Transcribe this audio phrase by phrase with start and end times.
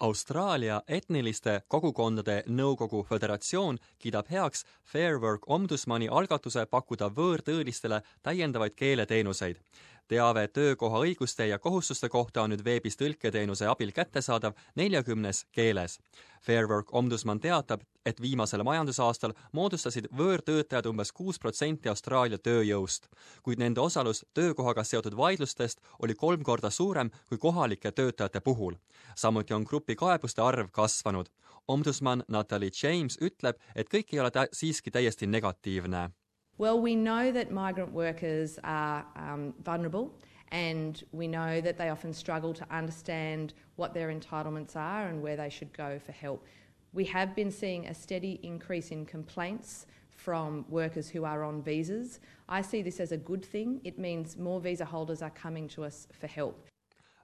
[0.00, 9.62] Austraalia etniliste kogukondade nõukogu föderatsioon kiidab heaks Fair Work ombudsmani algatuse pakkuda võõrtöölistele täiendavaid keeleteenuseid
[10.08, 15.98] teave töökoha õiguste ja kohustuste kohta on nüüd veebis tõlketeenuse abil kättesaadav neljakümnes keeles.
[16.46, 23.08] Fairwork ombudsman teatab, et viimasel majandusaastal moodustasid võõrtöötajad umbes kuus protsenti Austraalia tööjõust,
[23.42, 28.74] kuid nende osalus töökohaga seotud vaidlustest oli kolm korda suurem kui kohalike töötajate puhul.
[29.14, 31.26] samuti on grupi kaebuste arv kasvanud.
[31.68, 36.10] ombudsman Natalie James ütleb, et kõik ei ole tä siiski täiesti negatiivne
[36.58, 40.14] Well, we know that migrant workers are um, vulnerable
[40.52, 45.36] and we know that they often struggle to understand what their entitlements are and where
[45.36, 46.46] they should go for help.
[46.94, 52.20] We have been seeing a steady increase in complaints from workers who are on visas.
[52.48, 53.82] I see this as a good thing.
[53.84, 56.66] It means more visa holders are coming to us for help.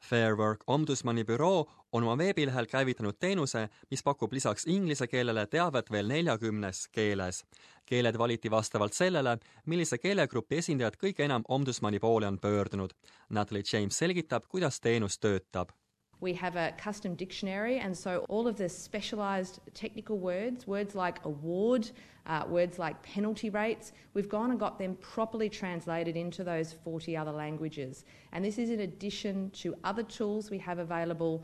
[0.00, 5.90] Fair Work ombudsmani büroo on oma veebilehel käivitanud teenuse, mis pakub lisaks inglise keelele teavet
[5.90, 7.44] veel neljakümnes keeles.
[7.86, 12.92] keeled valiti vastavalt sellele, millise keelegrupi esindajad kõige enam ombudsmani poole on pöördunud.
[13.30, 15.72] Natalie James selgitab, kuidas teenus töötab
[16.20, 21.24] We have a custom dictionary, and so all of the specialised technical words, words like
[21.24, 21.90] award,
[22.26, 27.16] uh, words like penalty rates, we've gone and got them properly translated into those 40
[27.16, 28.04] other languages.
[28.32, 31.42] And this is in addition to other tools we have available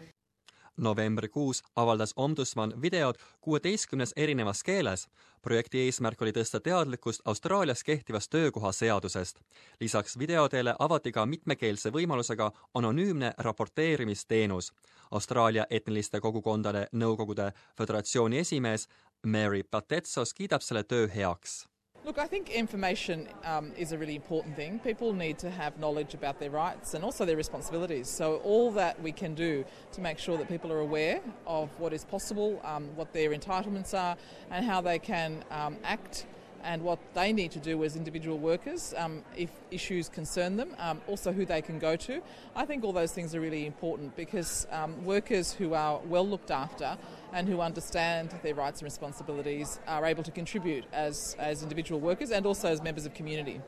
[0.77, 5.09] novembrikuus avaldas ombudsman videod kuueteistkümnes erinevas keeles.
[5.43, 9.41] projekti eesmärk oli tõsta teadlikkust Austraalias kehtivast töökohaseadusest.
[9.81, 14.73] lisaks videodele avati ka mitmekeelse võimalusega anonüümne raporteerimisteenus.
[15.11, 18.89] Austraalia etniliste kogukondade nõukogude föderatsiooni esimees
[19.27, 21.74] Mary Patetsos kiidab selle töö heaks
[22.05, 24.79] Look, I think information um, is a really important thing.
[24.79, 28.11] People need to have knowledge about their rights and also their responsibilities.
[28.11, 31.95] So, all that we can do to make sure that people are aware of what
[31.95, 34.19] is possible, um, what their entitlements are,
[34.51, 36.27] and how they can um, act
[36.65, 41.01] and what they need to do as individual workers um, if issues concern them, um,
[41.07, 42.23] also who they can go to.
[42.57, 46.51] I think all those things are really important because um, workers who are well looked
[46.51, 46.97] after
[47.33, 52.31] and who understand their rights and responsibilities are able to contribute as, as individual workers
[52.31, 53.61] and also as members of community.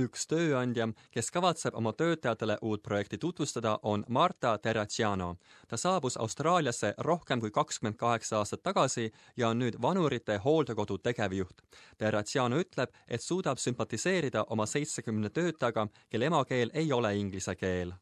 [0.00, 5.36] Üks tööandja, kes kavatseb oma töötajatele uut projekti tutvustada, on Marta Terraciano.
[5.68, 11.62] ta saabus Austraaliasse rohkem kui kakskümmend kaheksa aastat tagasi ja on nüüd vanurite hooldekodu tegevjuht.
[11.98, 17.94] Terraciano ütleb, et suudab sümpatiseerida oma seitsekümne töötajaga, kelle emakeel ei ole inglise keel